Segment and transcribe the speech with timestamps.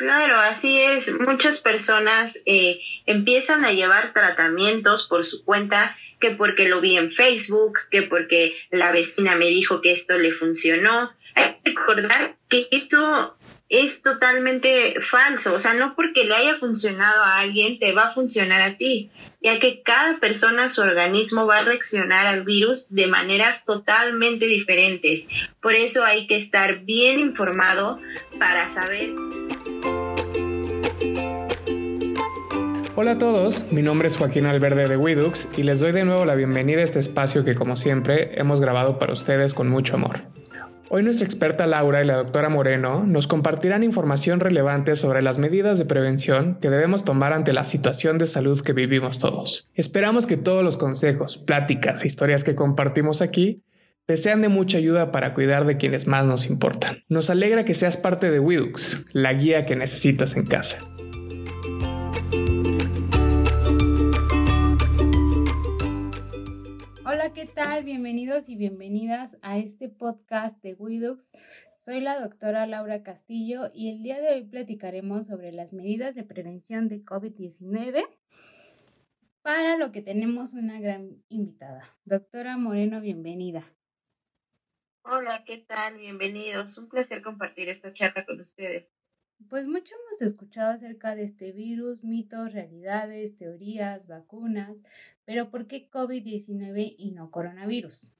[0.00, 1.12] Claro, así es.
[1.20, 7.12] Muchas personas eh, empiezan a llevar tratamientos por su cuenta, que porque lo vi en
[7.12, 11.12] Facebook, que porque la vecina me dijo que esto le funcionó.
[11.34, 13.36] Hay que recordar que esto
[13.68, 15.52] es totalmente falso.
[15.52, 19.10] O sea, no porque le haya funcionado a alguien te va a funcionar a ti,
[19.42, 25.26] ya que cada persona, su organismo va a reaccionar al virus de maneras totalmente diferentes.
[25.60, 28.00] Por eso hay que estar bien informado
[28.38, 29.10] para saber.
[33.02, 36.26] Hola a todos, mi nombre es Joaquín Alberde de Widux y les doy de nuevo
[36.26, 40.20] la bienvenida a este espacio que como siempre hemos grabado para ustedes con mucho amor.
[40.90, 45.78] Hoy nuestra experta Laura y la doctora Moreno nos compartirán información relevante sobre las medidas
[45.78, 49.70] de prevención que debemos tomar ante la situación de salud que vivimos todos.
[49.74, 53.62] Esperamos que todos los consejos, pláticas e historias que compartimos aquí
[54.04, 57.02] te sean de mucha ayuda para cuidar de quienes más nos importan.
[57.08, 60.80] Nos alegra que seas parte de Widux, la guía que necesitas en casa.
[67.34, 67.84] ¿Qué tal?
[67.84, 71.30] Bienvenidos y bienvenidas a este podcast de Widux.
[71.76, 76.24] Soy la doctora Laura Castillo y el día de hoy platicaremos sobre las medidas de
[76.24, 78.04] prevención de COVID-19,
[79.42, 81.96] para lo que tenemos una gran invitada.
[82.04, 83.64] Doctora Moreno, bienvenida.
[85.02, 85.98] Hola, ¿qué tal?
[85.98, 86.76] Bienvenidos.
[86.78, 88.88] Un placer compartir esta charla con ustedes.
[89.48, 94.76] Pues mucho hemos escuchado acerca de este virus, mitos, realidades, teorías, vacunas,
[95.24, 98.12] pero ¿por qué COVID-19 y no coronavirus?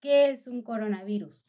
[0.00, 1.42] ¿Qué es un coronavirus?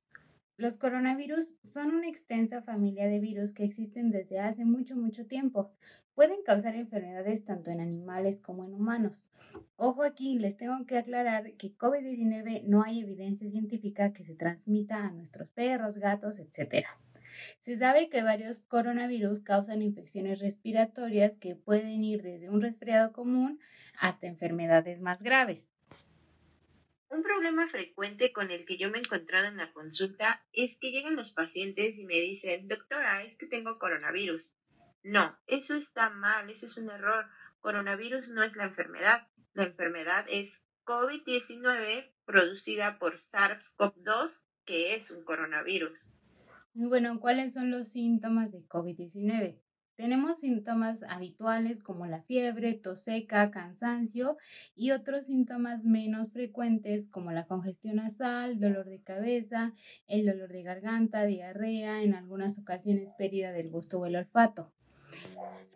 [0.58, 5.72] Los coronavirus son una extensa familia de virus que existen desde hace mucho, mucho tiempo.
[6.14, 9.28] Pueden causar enfermedades tanto en animales como en humanos.
[9.78, 15.04] Ojo aquí, les tengo que aclarar que COVID-19 no hay evidencia científica que se transmita
[15.04, 16.86] a nuestros perros, gatos, etc.
[17.60, 23.60] Se sabe que varios coronavirus causan infecciones respiratorias que pueden ir desde un resfriado común
[23.98, 25.74] hasta enfermedades más graves.
[27.10, 30.92] Un problema frecuente con el que yo me he encontrado en la consulta es que
[30.92, 34.52] llegan los pacientes y me dicen, doctora, es que tengo coronavirus.
[35.04, 37.28] No, eso está mal, eso es un error.
[37.60, 39.28] Coronavirus no es la enfermedad.
[39.54, 46.08] La enfermedad es COVID-19 producida por SARS-CoV-2, que es un coronavirus.
[46.76, 49.60] Bueno, ¿cuáles son los síntomas de COVID-19?
[49.96, 54.38] Tenemos síntomas habituales como la fiebre, tos seca, cansancio
[54.76, 59.76] y otros síntomas menos frecuentes como la congestión nasal, dolor de cabeza,
[60.08, 64.74] el dolor de garganta, diarrea, en algunas ocasiones pérdida del gusto o el olfato.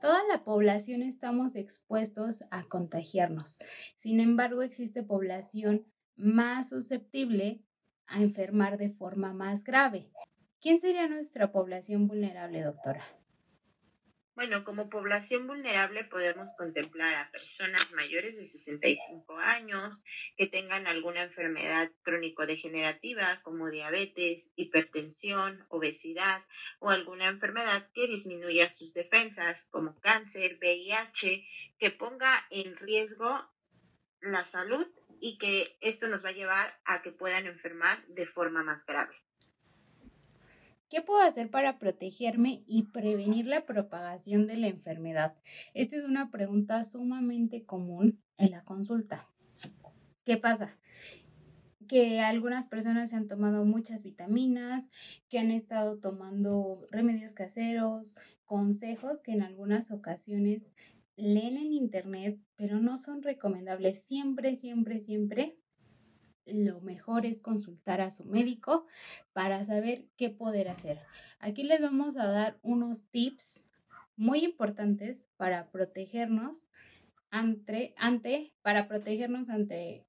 [0.01, 3.59] Toda la población estamos expuestos a contagiarnos.
[3.97, 5.85] Sin embargo, existe población
[6.15, 7.61] más susceptible
[8.07, 10.09] a enfermar de forma más grave.
[10.59, 13.05] ¿Quién sería nuestra población vulnerable, doctora?
[14.33, 20.01] Bueno, como población vulnerable podemos contemplar a personas mayores de 65 años
[20.35, 26.43] que tengan alguna enfermedad crónico-degenerativa como diabetes, hipertensión, obesidad
[26.79, 31.47] o alguna enfermedad que disminuya sus defensas como cáncer, VIH,
[31.77, 33.47] que ponga en riesgo
[34.21, 34.87] la salud
[35.19, 39.15] y que esto nos va a llevar a que puedan enfermar de forma más grave.
[40.89, 45.35] ¿Qué puedo hacer para protegerme y prevenir la propagación de la enfermedad?
[45.73, 49.27] Esta es una pregunta sumamente común en la consulta.
[50.23, 50.77] ¿Qué pasa?
[51.87, 54.89] que algunas personas se han tomado muchas vitaminas,
[55.29, 60.73] que han estado tomando remedios caseros, consejos que en algunas ocasiones
[61.15, 64.03] leen en internet, pero no son recomendables.
[64.03, 65.57] Siempre, siempre, siempre
[66.47, 68.85] lo mejor es consultar a su médico
[69.33, 70.99] para saber qué poder hacer.
[71.39, 73.69] Aquí les vamos a dar unos tips
[74.15, 76.69] muy importantes para protegernos
[77.29, 80.05] ante, ante para protegernos ante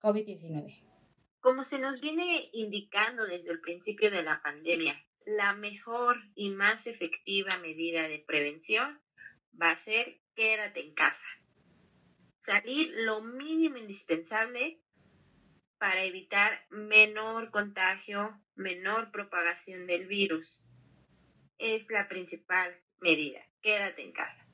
[0.00, 0.82] COVID-19.
[1.40, 4.96] Como se nos viene indicando desde el principio de la pandemia,
[5.26, 9.00] la mejor y más efectiva medida de prevención
[9.60, 11.26] va a ser quédate en casa.
[12.40, 14.80] Salir lo mínimo indispensable
[15.78, 20.64] para evitar menor contagio, menor propagación del virus.
[21.58, 23.40] Es la principal medida.
[23.62, 24.46] Quédate en casa.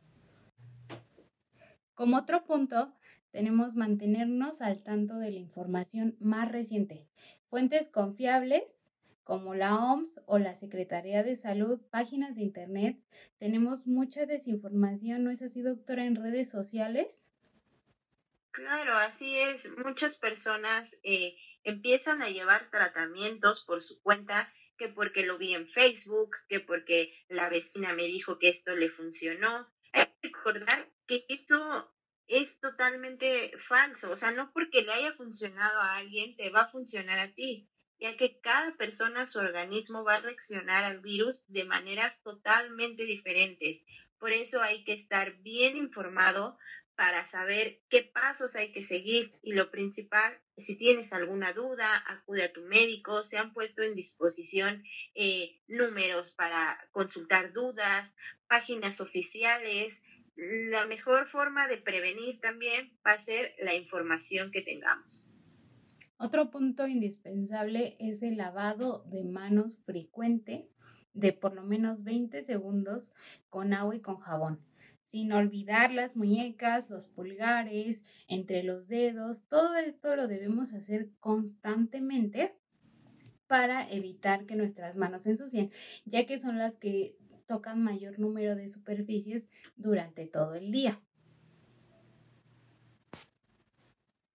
[1.95, 2.95] Como otro punto,
[3.31, 7.07] tenemos mantenernos al tanto de la información más reciente.
[7.49, 8.89] Fuentes confiables
[9.25, 13.01] como la OMS o la Secretaría de Salud, páginas de Internet.
[13.39, 17.32] Tenemos mucha desinformación, ¿no es así, doctora, en redes sociales?
[18.53, 19.69] Claro, así es.
[19.79, 21.35] Muchas personas eh,
[21.65, 27.11] empiezan a llevar tratamientos por su cuenta, que porque lo vi en Facebook, que porque
[27.29, 29.67] la vecina me dijo que esto le funcionó.
[29.93, 31.91] Hay que recordar que esto
[32.27, 36.69] es totalmente falso, o sea, no porque le haya funcionado a alguien te va a
[36.69, 37.67] funcionar a ti,
[37.99, 43.83] ya que cada persona, su organismo va a reaccionar al virus de maneras totalmente diferentes.
[44.19, 46.57] Por eso hay que estar bien informado
[46.97, 52.45] para saber qué pasos hay que seguir y lo principal, si tienes alguna duda, acude
[52.45, 54.85] a tu médico, se han puesto en disposición
[55.15, 58.15] eh, números para consultar dudas,
[58.47, 60.03] páginas oficiales.
[60.37, 65.29] La mejor forma de prevenir también va a ser la información que tengamos.
[66.19, 70.69] Otro punto indispensable es el lavado de manos frecuente
[71.15, 73.13] de por lo menos 20 segundos
[73.51, 74.61] con agua y con jabón
[75.13, 79.47] sin olvidar las muñecas, los pulgares, entre los dedos.
[79.47, 82.57] Todo esto lo debemos hacer constantemente
[83.47, 85.71] para evitar que nuestras manos se ensucien,
[86.07, 87.15] ya que son las que
[87.47, 90.99] tocan mayor número de superficies durante todo el día.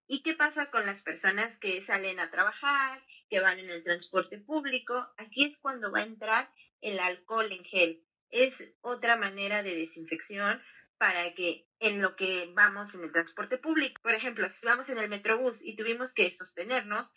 [0.05, 3.01] ¿Y qué pasa con las personas que salen a trabajar,
[3.31, 5.07] que van en el transporte público?
[5.17, 6.51] Aquí es cuando va a entrar
[6.81, 10.61] el alcohol en gel es otra manera de desinfección
[10.97, 14.97] para que en lo que vamos en el transporte público, por ejemplo, si vamos en
[14.97, 17.13] el metrobús y tuvimos que sostenernos,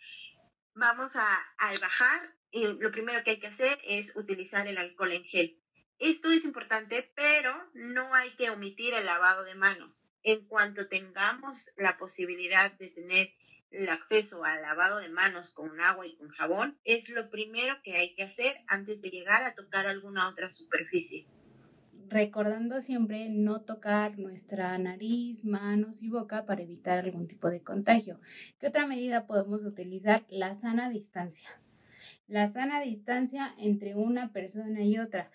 [0.75, 5.11] vamos a, al bajar y lo primero que hay que hacer es utilizar el alcohol
[5.11, 5.57] en gel.
[5.97, 10.09] Esto es importante, pero no hay que omitir el lavado de manos.
[10.23, 13.33] En cuanto tengamos la posibilidad de tener
[13.71, 17.95] el acceso al lavado de manos con agua y con jabón es lo primero que
[17.95, 21.25] hay que hacer antes de llegar a tocar alguna otra superficie.
[22.09, 28.19] Recordando siempre no tocar nuestra nariz, manos y boca para evitar algún tipo de contagio.
[28.59, 30.25] ¿Qué otra medida podemos utilizar?
[30.29, 31.49] La sana distancia.
[32.27, 35.31] La sana distancia entre una persona y otra.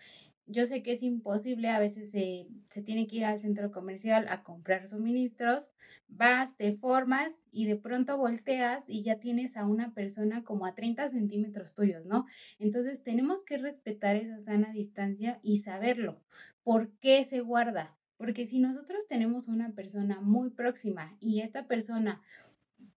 [0.48, 4.26] Yo sé que es imposible, a veces se, se, tiene que ir al centro comercial
[4.28, 5.72] a comprar suministros,
[6.06, 10.74] vas, te formas y de pronto volteas y ya tienes a una persona como a
[10.74, 12.26] 30 centímetros tuyos, ¿no?
[12.60, 16.22] Entonces tenemos que respetar esa sana distancia y saberlo.
[16.62, 17.96] ¿Por qué se guarda?
[18.16, 22.22] Porque si nosotros tenemos una persona muy próxima y esta persona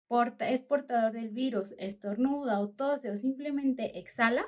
[0.06, 4.44] porta, es portador del virus, estornuda o tose o simplemente exhala,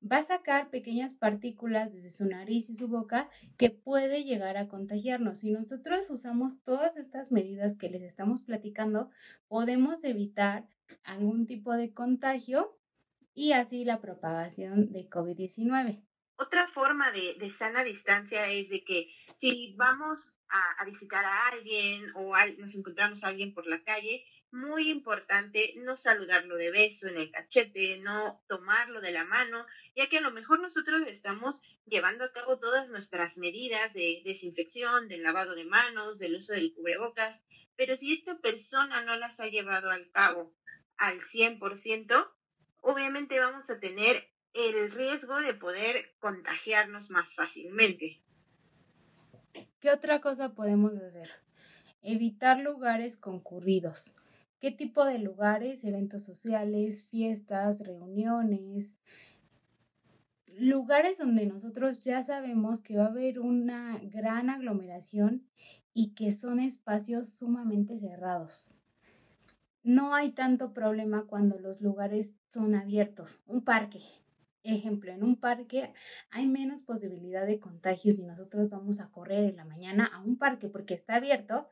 [0.00, 4.68] va a sacar pequeñas partículas desde su nariz y su boca que puede llegar a
[4.68, 5.40] contagiarnos.
[5.40, 9.10] Si nosotros usamos todas estas medidas que les estamos platicando,
[9.48, 10.66] podemos evitar
[11.04, 12.76] algún tipo de contagio
[13.34, 16.02] y así la propagación de COVID-19.
[16.36, 22.32] Otra forma de, sana distancia es de que si vamos a, visitar a alguien o
[22.58, 27.30] nos encontramos a alguien por la calle, muy importante no saludarlo de beso en el
[27.30, 29.64] cachete, no tomarlo de la mano,
[29.94, 35.08] ya que a lo mejor nosotros estamos llevando a cabo todas nuestras medidas de desinfección,
[35.08, 37.40] del lavado de manos, del uso del cubrebocas,
[37.76, 40.52] pero si esta persona no las ha llevado al cabo
[40.96, 42.28] al 100%,
[42.82, 48.20] obviamente vamos a tener el riesgo de poder contagiarnos más fácilmente.
[49.80, 51.30] ¿Qué otra cosa podemos hacer?
[52.02, 54.14] Evitar lugares concurridos
[54.60, 58.94] qué tipo de lugares, eventos sociales, fiestas, reuniones,
[60.58, 65.46] lugares donde nosotros ya sabemos que va a haber una gran aglomeración
[65.94, 68.70] y que son espacios sumamente cerrados.
[69.82, 73.40] No hay tanto problema cuando los lugares son abiertos.
[73.46, 74.00] Un parque,
[74.62, 75.94] ejemplo, en un parque
[76.30, 80.36] hay menos posibilidad de contagio si nosotros vamos a correr en la mañana a un
[80.36, 81.70] parque porque está abierto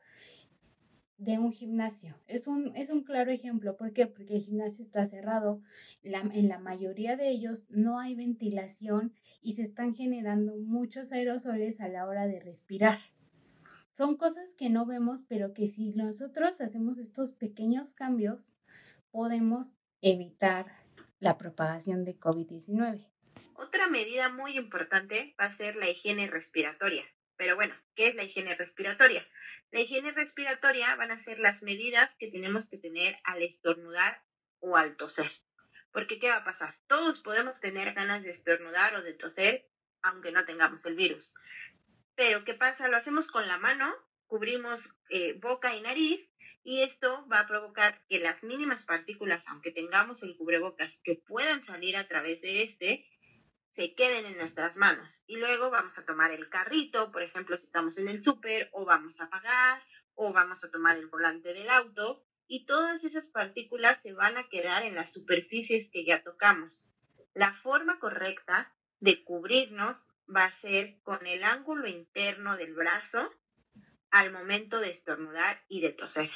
[1.19, 2.15] de un gimnasio.
[2.27, 3.75] Es un, es un claro ejemplo.
[3.77, 4.07] ¿Por qué?
[4.07, 5.61] Porque el gimnasio está cerrado.
[6.01, 11.89] en la mayoría de ellos no hay ventilación y se están generando muchos aerosoles a
[11.89, 12.99] la hora de respirar.
[13.91, 18.55] Son cosas que no vemos, pero que si nosotros hacemos estos pequeños cambios,
[19.11, 20.67] podemos evitar
[21.19, 23.05] la propagación de COVID-19.
[23.55, 27.03] Otra medida muy importante va a ser la higiene respiratoria.
[27.39, 29.25] Pero bueno, ¿qué es la higiene respiratoria?
[29.71, 34.21] La higiene respiratoria van a ser las medidas que tenemos que tener al estornudar
[34.59, 35.31] o al toser.
[35.93, 36.75] Porque ¿qué va a pasar?
[36.87, 39.65] Todos podemos tener ganas de estornudar o de toser,
[40.01, 41.33] aunque no tengamos el virus.
[42.15, 42.89] Pero ¿qué pasa?
[42.89, 43.95] Lo hacemos con la mano,
[44.27, 46.29] cubrimos eh, boca y nariz
[46.61, 51.63] y esto va a provocar que las mínimas partículas, aunque tengamos el cubrebocas, que puedan
[51.63, 53.05] salir a través de este,
[53.79, 55.23] se queden en nuestras manos.
[55.25, 58.83] Y luego vamos a tomar el carrito, por ejemplo, si estamos en el súper, o
[58.83, 59.81] vamos a pagar,
[60.15, 64.49] o vamos a tomar el volante del auto, y todas esas partículas se van a
[64.49, 66.91] quedar en las superficies que ya tocamos.
[67.33, 68.69] La forma correcta
[68.99, 73.31] de cubrirnos va a ser con el ángulo interno del brazo
[74.11, 76.29] al momento de estornudar y de toser.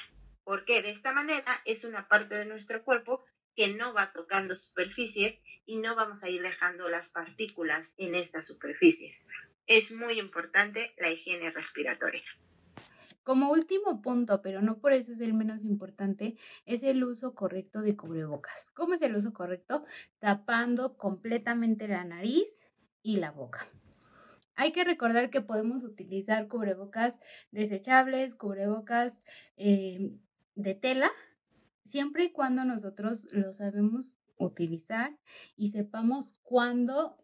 [0.46, 5.42] Porque de esta manera es una parte de nuestro cuerpo que no va tocando superficies
[5.66, 9.28] y no vamos a ir dejando las partículas en estas superficies.
[9.68, 12.24] Es muy importante la higiene respiratoria.
[13.24, 17.82] Como último punto, pero no por eso es el menos importante, es el uso correcto
[17.82, 18.70] de cubrebocas.
[18.72, 19.86] ¿Cómo es el uso correcto?
[20.20, 22.66] Tapando completamente la nariz
[23.02, 23.70] y la boca.
[24.56, 27.18] Hay que recordar que podemos utilizar cubrebocas
[27.52, 29.22] desechables, cubrebocas
[29.56, 30.12] eh,
[30.56, 31.10] de tela,
[31.84, 35.18] siempre y cuando nosotros lo sabemos utilizar
[35.56, 37.18] y sepamos cuándo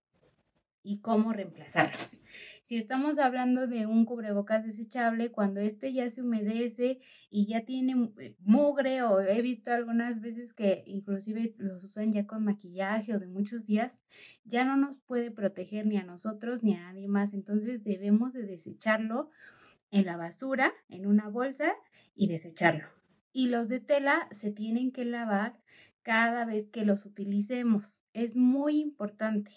[0.81, 2.21] y cómo reemplazarlos.
[2.63, 6.99] Si estamos hablando de un cubrebocas desechable, cuando este ya se humedece
[7.29, 12.25] y ya tiene eh, mugre o he visto algunas veces que inclusive los usan ya
[12.25, 13.99] con maquillaje o de muchos días,
[14.45, 17.33] ya no nos puede proteger ni a nosotros ni a nadie más.
[17.33, 19.29] Entonces debemos de desecharlo
[19.91, 21.73] en la basura, en una bolsa
[22.15, 22.98] y desecharlo.
[23.31, 25.59] Y los de tela se tienen que lavar
[26.01, 28.01] cada vez que los utilicemos.
[28.13, 29.51] Es muy importante.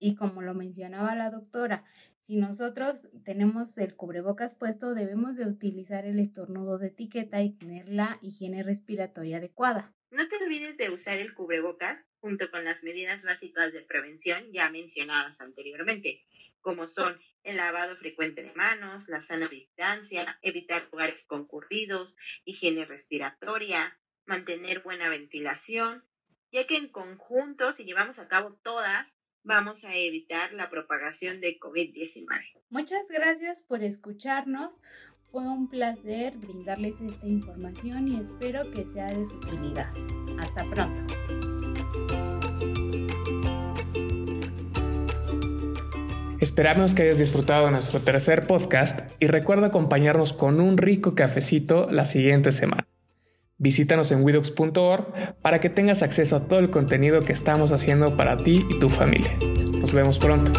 [0.00, 1.84] Y como lo mencionaba la doctora,
[2.18, 7.88] si nosotros tenemos el cubrebocas puesto, debemos de utilizar el estornudo de etiqueta y tener
[7.88, 9.94] la higiene respiratoria adecuada.
[10.10, 14.70] No te olvides de usar el cubrebocas junto con las medidas básicas de prevención ya
[14.70, 16.22] mencionadas anteriormente,
[16.60, 23.98] como son el lavado frecuente de manos, la sana distancia, evitar lugares concurridos, higiene respiratoria,
[24.26, 26.04] mantener buena ventilación,
[26.52, 31.58] ya que en conjunto, si llevamos a cabo todas, vamos a evitar la propagación de
[31.58, 32.26] COVID-19.
[32.68, 34.80] Muchas gracias por escucharnos.
[35.30, 39.92] Fue un placer brindarles esta información y espero que sea de su utilidad.
[40.38, 41.37] Hasta pronto.
[46.48, 51.88] Esperamos que hayas disfrutado de nuestro tercer podcast y recuerda acompañarnos con un rico cafecito
[51.90, 52.88] la siguiente semana.
[53.58, 58.38] Visítanos en widox.org para que tengas acceso a todo el contenido que estamos haciendo para
[58.38, 59.36] ti y tu familia.
[59.82, 60.50] Nos vemos pronto.